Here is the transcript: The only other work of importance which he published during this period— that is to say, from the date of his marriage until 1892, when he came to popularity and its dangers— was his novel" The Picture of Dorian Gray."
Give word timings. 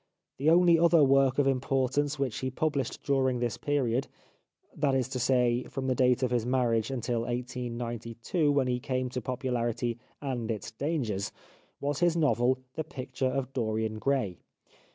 The 0.39 0.49
only 0.49 0.79
other 0.79 1.03
work 1.03 1.37
of 1.37 1.45
importance 1.45 2.17
which 2.17 2.39
he 2.39 2.49
published 2.49 3.03
during 3.03 3.37
this 3.37 3.55
period— 3.57 4.07
that 4.75 4.95
is 4.95 5.07
to 5.09 5.19
say, 5.19 5.65
from 5.65 5.85
the 5.85 5.93
date 5.93 6.23
of 6.23 6.31
his 6.31 6.43
marriage 6.43 6.89
until 6.89 7.19
1892, 7.19 8.51
when 8.51 8.65
he 8.65 8.79
came 8.79 9.09
to 9.09 9.21
popularity 9.21 9.99
and 10.19 10.49
its 10.49 10.71
dangers— 10.71 11.31
was 11.79 11.99
his 11.99 12.17
novel" 12.17 12.57
The 12.77 12.83
Picture 12.83 13.27
of 13.29 13.53
Dorian 13.53 13.99
Gray." 13.99 14.39